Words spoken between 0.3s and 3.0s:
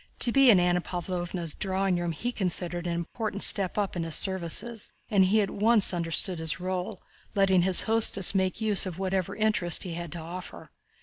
be in Anna Pávlovna's drawing room he considered an